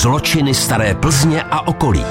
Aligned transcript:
Zločiny 0.00 0.54
staré 0.54 0.94
Plzně 0.94 1.42
a 1.42 1.60
okolí. 1.60 2.04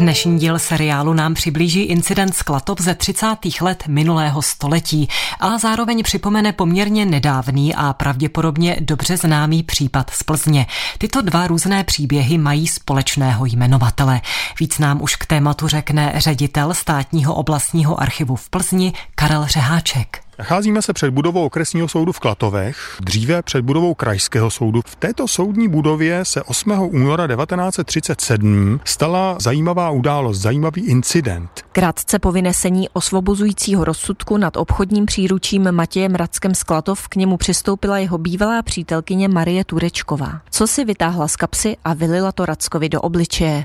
Dnešní 0.00 0.38
díl 0.38 0.58
seriálu 0.58 1.12
nám 1.12 1.34
přiblíží 1.34 1.82
incident 1.82 2.34
z 2.34 2.42
Klatov 2.42 2.80
ze 2.80 2.94
30. 2.94 3.26
let 3.60 3.84
minulého 3.88 4.42
století 4.42 5.08
a 5.40 5.58
zároveň 5.58 6.02
připomene 6.02 6.52
poměrně 6.52 7.06
nedávný 7.06 7.74
a 7.74 7.92
pravděpodobně 7.92 8.76
dobře 8.80 9.16
známý 9.16 9.62
případ 9.62 10.10
z 10.10 10.22
Plzně. 10.22 10.66
Tyto 10.98 11.22
dva 11.22 11.46
různé 11.46 11.84
příběhy 11.84 12.38
mají 12.38 12.66
společného 12.68 13.46
jmenovatele. 13.46 14.20
Víc 14.60 14.78
nám 14.78 15.02
už 15.02 15.16
k 15.16 15.26
tématu 15.26 15.68
řekne 15.68 16.12
ředitel 16.16 16.74
státního 16.74 17.34
oblastního 17.34 18.00
archivu 18.00 18.36
v 18.36 18.50
Plzni 18.50 18.92
Karel 19.14 19.46
Řeháček. 19.46 20.23
Nacházíme 20.38 20.82
se 20.82 20.92
před 20.92 21.10
budovou 21.10 21.44
okresního 21.44 21.88
soudu 21.88 22.12
v 22.12 22.20
Klatovech, 22.20 22.96
dříve 23.00 23.42
před 23.42 23.62
budovou 23.62 23.94
krajského 23.94 24.50
soudu. 24.50 24.80
V 24.86 24.96
této 24.96 25.28
soudní 25.28 25.68
budově 25.68 26.24
se 26.24 26.42
8. 26.42 26.70
února 26.70 27.26
1937 27.26 28.80
stala 28.84 29.36
zajímavá 29.40 29.90
událost, 29.90 30.38
zajímavý 30.38 30.82
incident. 30.86 31.50
Krátce 31.72 32.18
po 32.18 32.32
vynesení 32.32 32.88
osvobozujícího 32.92 33.84
rozsudku 33.84 34.36
nad 34.36 34.56
obchodním 34.56 35.06
příručím 35.06 35.72
Matějem 35.72 36.14
Radskem 36.14 36.54
Sklatov 36.54 37.08
k 37.08 37.16
němu 37.16 37.36
přistoupila 37.36 37.98
jeho 37.98 38.18
bývalá 38.18 38.62
přítelkyně 38.62 39.28
Marie 39.28 39.64
Turečková. 39.64 40.40
Co 40.50 40.66
si 40.66 40.84
vytáhla 40.84 41.28
z 41.28 41.36
kapsy 41.36 41.76
a 41.84 41.94
vylila 41.94 42.32
to 42.32 42.46
Rackovi 42.46 42.88
do 42.88 43.00
obličeje. 43.00 43.64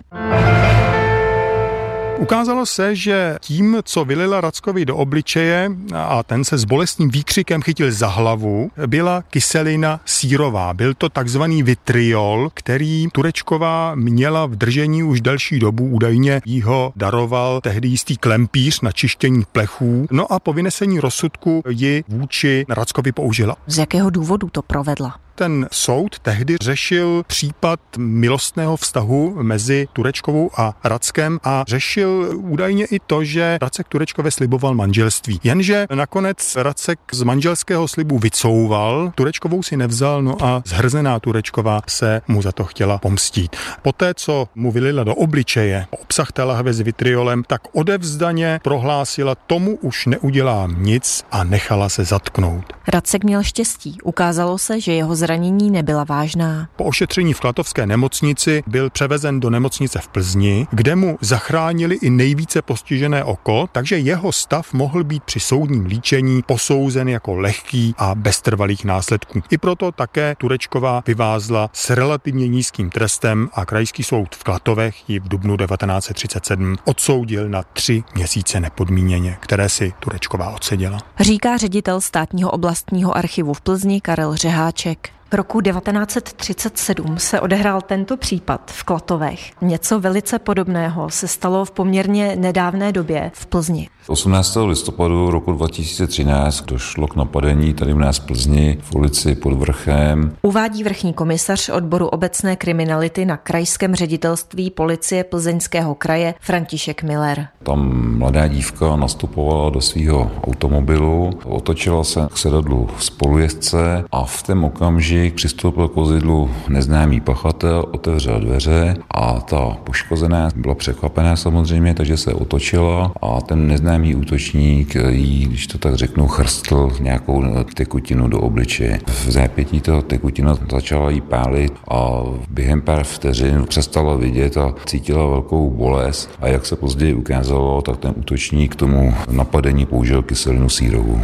Ukázalo 2.20 2.66
se, 2.66 2.96
že 2.96 3.38
tím, 3.42 3.78
co 3.84 4.06
vylila 4.06 4.42
Rackovi 4.42 4.86
do 4.86 4.98
obličeje 4.98 5.72
a 5.96 6.24
ten 6.24 6.44
se 6.44 6.58
s 6.58 6.64
bolestným 6.64 7.10
výkřikem 7.10 7.62
chytil 7.62 7.92
za 7.92 8.08
hlavu, 8.08 8.72
byla 8.88 9.22
kyselina 9.22 10.02
sírová. 10.06 10.74
Byl 10.74 10.94
to 10.94 11.10
takzvaný 11.10 11.64
vitriol, 11.64 12.50
který 12.54 13.08
Turečková 13.12 13.96
měla 13.96 14.46
v 14.46 14.56
držení 14.56 15.04
už 15.04 15.22
delší 15.22 15.60
dobu. 15.60 15.88
Údajně 15.88 16.42
jí 16.46 16.62
ho 16.62 16.94
daroval 16.96 17.62
tehdy 17.62 17.88
jistý 17.88 18.18
klempíř 18.18 18.82
na 18.82 18.92
čištění 18.92 19.44
plechů. 19.52 20.08
No 20.12 20.34
a 20.34 20.40
po 20.40 20.54
vynesení 20.54 21.00
rozsudku 21.00 21.64
ji 21.70 22.04
vůči 22.08 22.66
Rackovi 22.70 23.12
použila. 23.12 23.56
Z 23.68 23.78
jakého 23.78 24.10
důvodu 24.10 24.50
to 24.50 24.62
provedla? 24.62 25.16
Ten 25.40 25.68
soud 25.72 26.20
tehdy 26.20 26.56
řešil 26.62 27.24
případ 27.28 27.80
milostného 27.98 28.78
vztahu 28.78 29.38
mezi 29.42 29.88
Turečkovou 29.94 30.50
a 30.58 30.74
Rackem 30.84 31.40
a 31.44 31.64
řešil 31.68 32.32
údajně 32.36 32.86
i 32.86 33.00
to, 33.00 33.24
že 33.24 33.58
Racek 33.62 33.88
Turečkové 33.88 34.32
sliboval 34.32 34.76
manželství. 34.76 35.40
Jenže 35.44 35.86
nakonec 35.94 36.56
Racek 36.56 37.00
z 37.12 37.24
manželského 37.24 37.88
slibu 37.88 38.20
vycouval, 38.20 39.12
Turečkovou 39.16 39.64
si 39.64 39.78
nevzal, 39.78 40.22
no 40.22 40.44
a 40.44 40.64
zhrzená 40.66 41.20
Turečková 41.20 41.82
se 41.88 42.22
mu 42.28 42.42
za 42.42 42.52
to 42.52 42.64
chtěla 42.64 42.98
pomstít. 42.98 43.56
Poté, 43.82 44.14
co 44.14 44.48
mu 44.56 44.72
vylila 44.72 45.04
do 45.04 45.16
obličeje 45.16 45.86
obsah 45.92 46.32
té 46.32 46.44
lahve 46.44 46.74
s 46.74 46.80
vitriolem, 46.80 47.44
tak 47.48 47.62
odevzdaně 47.72 48.60
prohlásila, 48.64 49.36
tomu 49.36 49.76
už 49.76 50.06
neudělám 50.06 50.84
nic 50.84 51.26
a 51.32 51.44
nechala 51.44 51.90
se 51.90 52.04
zatknout. 52.06 52.74
Racek 52.88 53.24
měl 53.24 53.44
štěstí. 53.44 53.98
Ukázalo 54.04 54.58
se, 54.58 54.82
že 54.82 54.94
jeho 54.94 55.16
zranění 55.30 55.72
nebyla 55.72 56.04
vážná. 56.04 56.70
Po 56.76 56.84
ošetření 56.84 57.34
v 57.34 57.40
Klatovské 57.40 57.86
nemocnici 57.86 58.64
byl 58.68 58.90
převezen 58.90 59.40
do 59.40 59.50
nemocnice 59.50 60.00
v 60.00 60.08
Plzni, 60.08 60.68
kde 60.72 60.96
mu 60.96 61.18
zachránili 61.22 61.96
i 61.96 62.10
nejvíce 62.10 62.62
postižené 62.62 63.24
oko, 63.24 63.70
takže 63.72 63.98
jeho 63.98 64.32
stav 64.32 64.74
mohl 64.74 65.04
být 65.04 65.24
při 65.24 65.40
soudním 65.40 65.86
líčení 65.86 66.42
posouzen 66.42 67.10
jako 67.10 67.36
lehký 67.36 67.94
a 67.98 68.16
bez 68.16 68.42
trvalých 68.42 68.86
následků. 68.86 69.42
I 69.50 69.58
proto 69.58 69.92
také 69.92 70.36
Turečková 70.38 71.04
vyvázla 71.08 71.70
s 71.74 71.90
relativně 71.90 72.48
nízkým 72.48 72.90
trestem 72.90 73.50
a 73.54 73.66
krajský 73.66 74.04
soud 74.04 74.36
v 74.36 74.44
Klatovech 74.44 75.10
ji 75.10 75.20
v 75.20 75.28
dubnu 75.28 75.58
1937 75.58 76.78
odsoudil 76.86 77.50
na 77.50 77.64
tři 77.64 78.04
měsíce 78.16 78.60
nepodmíněně, 78.60 79.38
které 79.40 79.70
si 79.70 79.94
Turečková 80.00 80.50
odseděla. 80.50 81.00
Říká 81.20 81.58
ředitel 81.58 82.02
státního 82.02 82.52
oblastního 82.52 83.18
archivu 83.18 83.54
v 83.54 83.62
Plzni 83.62 84.02
Karel 84.02 84.36
Řeháček. 84.36 85.19
V 85.32 85.34
roku 85.34 85.62
1937 85.62 87.20
se 87.20 87.40
odehrál 87.40 87.82
tento 87.82 88.18
případ 88.18 88.72
v 88.72 88.84
Klatovech. 88.84 89.52
Něco 89.62 90.00
velice 90.00 90.40
podobného 90.40 91.10
se 91.10 91.28
stalo 91.28 91.66
v 91.66 91.72
poměrně 91.72 92.36
nedávné 92.36 92.92
době 92.92 93.32
v 93.34 93.46
Plzni. 93.46 93.90
18. 94.08 94.58
listopadu 94.66 95.32
roku 95.32 95.52
2013 95.52 96.62
došlo 96.62 97.08
k 97.08 97.16
napadení 97.16 97.74
tady 97.74 97.94
v 97.94 97.98
nás 97.98 98.18
v 98.18 98.26
Plzni 98.26 98.78
v 98.82 98.96
ulici 98.96 99.36
pod 99.36 99.54
vrchem. 99.54 100.36
Uvádí 100.42 100.84
vrchní 100.84 101.14
komisař 101.14 101.70
odboru 101.70 102.08
obecné 102.08 102.56
kriminality 102.56 103.26
na 103.26 103.38
krajském 103.38 103.96
ředitelství 103.96 104.70
policie 104.70 105.24
plzeňského 105.24 105.96
kraje 105.96 106.34
František 106.42 107.04
Miller. 107.04 107.48
Tam 107.64 108.18
mladá 108.18 108.48
dívka 108.48 108.96
nastupovala 108.96 109.70
do 109.70 109.82
svého 109.82 110.32
automobilu, 110.48 111.40
otočila 111.46 112.04
se 112.04 112.28
k 112.34 112.38
sedadlu 112.38 112.90
spolujezdce 113.00 114.04
a 114.12 114.24
v 114.24 114.44
ten 114.44 114.66
okamžik 114.66 115.19
přistoupil 115.36 115.88
k 115.88 115.96
vozidlu 115.96 116.50
neznámý 116.70 117.22
pachatel, 117.22 117.86
otevřel 117.92 118.40
dveře 118.40 118.96
a 119.12 119.40
ta 119.40 119.78
poškozená 119.84 120.50
byla 120.56 120.76
překvapená 120.76 121.36
samozřejmě, 121.36 121.94
takže 121.94 122.18
se 122.18 122.34
otočila 122.34 123.12
a 123.22 123.42
ten 123.42 123.68
neznámý 123.68 123.90
neznámý 123.90 124.16
útočník 124.16 124.96
jí, 125.10 125.46
když 125.46 125.68
to 125.68 125.78
tak 125.78 125.96
řeknu, 125.96 126.28
chrstl 126.28 126.92
nějakou 127.00 127.44
tekutinu 127.74 128.28
do 128.28 128.40
obličeje. 128.40 129.00
V 129.08 129.32
zápětí 129.32 129.82
toho 129.82 130.02
tekutina 130.02 130.58
začala 130.72 131.10
jí 131.10 131.22
pálit 131.22 131.74
a 131.92 132.24
během 132.50 132.82
pár 132.82 133.04
vteřin 133.04 133.66
přestala 133.68 134.16
vidět 134.16 134.58
a 134.58 134.74
cítila 134.86 135.26
velkou 135.26 135.70
bolest 135.70 136.30
a 136.40 136.48
jak 136.48 136.66
se 136.66 136.76
později 136.76 137.14
ukázalo, 137.14 137.82
tak 137.82 137.98
ten 137.98 138.14
útočník 138.16 138.72
k 138.72 138.76
tomu 138.76 139.14
napadení 139.32 139.86
použil 139.86 140.22
kyselinu 140.22 140.70
sírovou. 140.70 141.20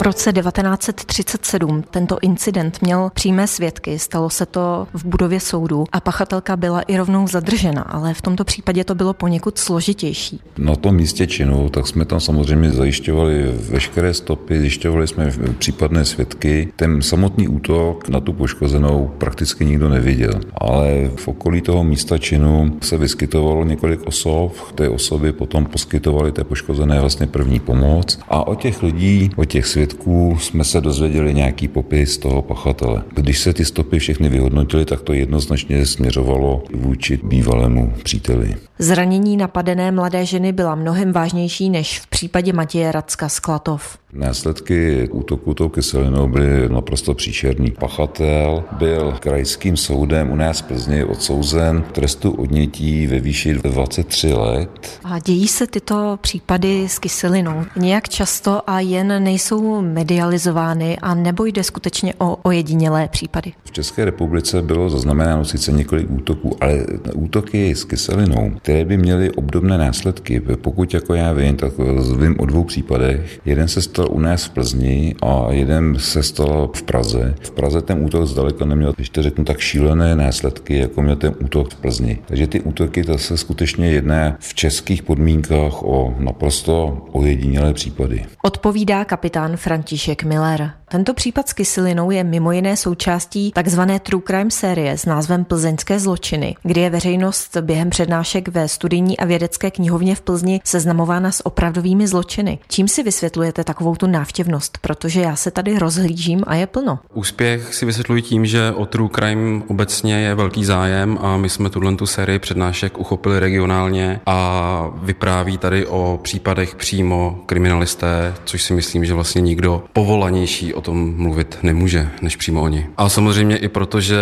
V 0.00 0.02
roce 0.02 0.32
1937 0.32 1.82
tento 1.90 2.18
incident 2.22 2.82
měl 2.82 3.10
přímé 3.14 3.46
svědky, 3.46 3.98
stalo 3.98 4.30
se 4.30 4.46
to 4.46 4.86
v 4.94 5.04
budově 5.04 5.40
soudu 5.40 5.84
a 5.92 6.00
pachatelka 6.00 6.56
byla 6.56 6.80
i 6.80 6.96
rovnou 6.96 7.28
zadržena, 7.28 7.82
ale 7.82 8.14
v 8.14 8.22
tomto 8.22 8.44
případě 8.44 8.84
to 8.84 8.94
bylo 8.94 9.14
poněkud 9.14 9.58
složitější. 9.58 10.40
Na 10.58 10.76
tom 10.76 10.94
místě 10.94 11.26
činu, 11.26 11.68
tak 11.68 11.86
jsme 11.86 12.04
tam 12.04 12.20
samozřejmě 12.20 12.70
zajišťovali 12.70 13.54
veškeré 13.70 14.14
stopy, 14.14 14.60
zjišťovali 14.60 15.08
jsme 15.08 15.32
případné 15.58 16.04
svědky. 16.04 16.72
Ten 16.76 17.02
samotný 17.02 17.48
útok 17.48 18.08
na 18.08 18.20
tu 18.20 18.32
poškozenou 18.32 19.10
prakticky 19.18 19.64
nikdo 19.64 19.88
neviděl, 19.88 20.40
ale 20.60 21.10
v 21.16 21.28
okolí 21.28 21.60
toho 21.60 21.84
místa 21.84 22.18
činu 22.18 22.78
se 22.82 22.96
vyskytovalo 22.96 23.64
několik 23.64 24.00
osob, 24.06 24.72
ty 24.74 24.88
osoby 24.88 25.32
potom 25.32 25.64
poskytovaly 25.64 26.32
té 26.32 26.44
poškozené 26.44 27.00
vlastně 27.00 27.26
první 27.26 27.60
pomoc 27.60 28.18
a 28.28 28.46
o 28.46 28.54
těch 28.54 28.82
lidí, 28.82 29.30
o 29.36 29.44
těch 29.44 29.66
svědků 29.66 29.89
svědků 29.90 30.36
jsme 30.40 30.64
se 30.64 30.80
dozvěděli 30.80 31.34
nějaký 31.34 31.68
popis 31.68 32.18
toho 32.18 32.42
pachatele. 32.42 33.02
Když 33.14 33.38
se 33.38 33.52
ty 33.52 33.64
stopy 33.64 33.98
všechny 33.98 34.28
vyhodnotily, 34.28 34.84
tak 34.84 35.00
to 35.00 35.12
jednoznačně 35.12 35.86
směřovalo 35.86 36.62
vůči 36.74 37.20
bývalému 37.22 37.92
příteli. 38.02 38.56
Zranění 38.78 39.36
napadené 39.36 39.92
mladé 39.92 40.26
ženy 40.26 40.52
byla 40.52 40.74
mnohem 40.74 41.12
vážnější 41.12 41.70
než 41.70 42.00
v 42.00 42.06
případě 42.06 42.52
Matěje 42.52 42.92
Racka 42.92 43.28
Sklatov. 43.28 43.98
Následky 44.12 45.08
útoku 45.12 45.54
tou 45.54 45.68
kyselinou 45.68 46.28
byly 46.28 46.68
naprosto 46.68 47.14
příšerný. 47.14 47.70
Pachatel 47.70 48.64
byl 48.78 49.14
krajským 49.20 49.76
soudem 49.76 50.30
u 50.30 50.36
nás 50.36 50.60
v 50.60 50.64
Plzni 50.64 51.04
odsouzen 51.04 51.82
k 51.82 51.92
trestu 51.92 52.30
odnětí 52.30 53.06
ve 53.06 53.20
výši 53.20 53.54
23 53.54 54.32
let. 54.32 55.00
A 55.04 55.18
dějí 55.18 55.48
se 55.48 55.66
tyto 55.66 56.18
případy 56.20 56.88
s 56.88 56.98
kyselinou 56.98 57.64
nějak 57.76 58.08
často 58.08 58.70
a 58.70 58.80
jen 58.80 59.24
nejsou 59.24 59.82
medializovány 59.82 60.98
a 61.02 61.14
nebo 61.14 61.44
jde 61.44 61.62
skutečně 61.62 62.14
o 62.18 62.36
ojedinělé 62.36 63.08
případy? 63.08 63.52
V 63.64 63.70
České 63.70 64.04
republice 64.04 64.62
bylo 64.62 64.90
zaznamenáno 64.90 65.44
sice 65.44 65.72
několik 65.72 66.10
útoků, 66.10 66.56
ale 66.60 66.86
útoky 67.14 67.74
s 67.74 67.84
kyselinou, 67.84 68.50
které 68.56 68.84
by 68.84 68.96
měly 68.96 69.30
obdobné 69.30 69.78
následky, 69.78 70.40
pokud 70.40 70.94
jako 70.94 71.14
já 71.14 71.32
vím, 71.32 71.56
tak 71.56 71.72
vím 72.18 72.36
o 72.38 72.46
dvou 72.46 72.64
případech. 72.64 73.40
Jeden 73.44 73.68
se 73.68 73.82
stal 73.82 73.99
u 74.06 74.20
nás 74.20 74.44
v 74.44 74.50
Plzni 74.50 75.14
a 75.22 75.46
jeden 75.50 75.98
se 75.98 76.22
stal 76.22 76.70
v 76.74 76.82
Praze. 76.82 77.34
V 77.40 77.50
Praze 77.50 77.82
ten 77.82 78.04
útok 78.04 78.26
zdaleka 78.26 78.64
neměl, 78.64 78.92
když 78.92 79.10
to 79.10 79.22
řeknu, 79.22 79.44
tak 79.44 79.60
šílené 79.60 80.16
následky, 80.16 80.78
jako 80.78 81.02
měl 81.02 81.16
ten 81.16 81.34
útok 81.44 81.70
v 81.70 81.76
Plzni. 81.76 82.18
Takže 82.26 82.46
ty 82.46 82.60
útoky, 82.60 83.04
to 83.04 83.18
se 83.18 83.36
skutečně 83.36 83.90
jedná 83.90 84.36
v 84.40 84.54
českých 84.54 85.02
podmínkách 85.02 85.82
o 85.82 86.14
naprosto 86.18 87.06
ojedinělé 87.12 87.74
případy. 87.74 88.24
Odpovídá 88.42 89.04
kapitán 89.04 89.56
František 89.56 90.24
Miller. 90.24 90.70
Tento 90.92 91.14
případ 91.14 91.48
s 91.48 91.52
kyselinou 91.52 92.10
je 92.10 92.24
mimo 92.24 92.52
jiné 92.52 92.76
součástí 92.76 93.52
takzvané 93.52 94.00
True 94.00 94.22
Crime 94.26 94.50
série 94.50 94.98
s 94.98 95.06
názvem 95.06 95.44
Plzeňské 95.44 95.98
zločiny, 95.98 96.54
kdy 96.62 96.80
je 96.80 96.90
veřejnost 96.90 97.56
během 97.60 97.90
přednášek 97.90 98.48
ve 98.48 98.68
studijní 98.68 99.18
a 99.18 99.24
vědecké 99.24 99.70
knihovně 99.70 100.14
v 100.14 100.20
Plzni 100.20 100.60
seznamována 100.64 101.32
s 101.32 101.46
opravdovými 101.46 102.06
zločiny. 102.06 102.58
Čím 102.68 102.88
si 102.88 103.02
vysvětlujete 103.02 103.64
takovou 103.64 103.96
tu 103.96 104.06
návštěvnost? 104.06 104.78
Protože 104.78 105.20
já 105.20 105.36
se 105.36 105.50
tady 105.50 105.78
rozhlížím 105.78 106.42
a 106.46 106.54
je 106.54 106.66
plno. 106.66 106.98
Úspěch 107.14 107.74
si 107.74 107.86
vysvětluji 107.86 108.22
tím, 108.22 108.46
že 108.46 108.72
o 108.72 108.86
True 108.86 109.10
Crime 109.14 109.62
obecně 109.68 110.20
je 110.20 110.34
velký 110.34 110.64
zájem 110.64 111.18
a 111.20 111.36
my 111.36 111.48
jsme 111.48 111.70
tuhle 111.70 111.96
tu 111.96 112.06
sérii 112.06 112.38
přednášek 112.38 112.98
uchopili 112.98 113.40
regionálně 113.40 114.20
a 114.26 114.90
vypráví 115.02 115.58
tady 115.58 115.86
o 115.86 116.20
případech 116.22 116.74
přímo 116.74 117.38
kriminalisté, 117.46 118.34
což 118.44 118.62
si 118.62 118.74
myslím, 118.74 119.04
že 119.04 119.14
vlastně 119.14 119.40
nikdo 119.40 119.84
povolanější 119.92 120.74
o 120.80 120.82
tom 120.82 121.14
mluvit 121.16 121.58
nemůže, 121.62 122.08
než 122.22 122.36
přímo 122.36 122.62
oni. 122.62 122.86
A 122.96 123.08
samozřejmě 123.08 123.56
i 123.56 123.68
proto, 123.68 124.00
že 124.00 124.18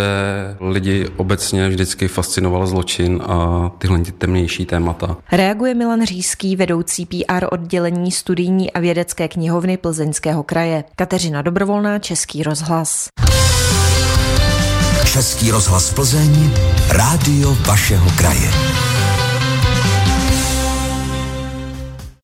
lidi 0.60 1.06
obecně 1.16 1.68
vždycky 1.68 2.08
fascinoval 2.08 2.66
zločin 2.66 3.22
a 3.26 3.70
tyhle 3.78 4.00
temnější 4.18 4.66
témata. 4.66 5.16
Reaguje 5.32 5.74
Milan 5.74 6.04
Říský, 6.04 6.56
vedoucí 6.56 7.06
PR 7.06 7.46
oddělení 7.50 8.12
studijní 8.12 8.72
a 8.72 8.80
vědecké 8.80 9.28
knihovny 9.28 9.76
Plzeňského 9.76 10.42
kraje. 10.42 10.84
Kateřina 10.96 11.42
Dobrovolná, 11.42 11.98
Český 11.98 12.42
rozhlas. 12.42 13.08
Český 15.12 15.50
rozhlas 15.50 15.94
Plzeň, 15.94 16.50
rádio 16.90 17.56
vašeho 17.66 18.10
kraje. 18.18 18.50